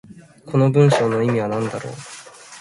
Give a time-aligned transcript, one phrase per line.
[0.47, 1.93] この文章の意味は何だろう。